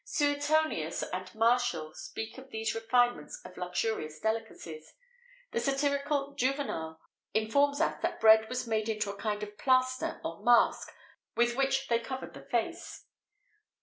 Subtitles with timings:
[0.03, 4.93] Suetonius[XVIII 15] and Martial[XVIII 16] speak of these refinements of luxurious delicacies.
[5.51, 6.99] The satirical Juvenal
[7.35, 10.89] informs us that bread was made into a kind of plaster or mask,
[11.35, 13.05] with which they covered the face.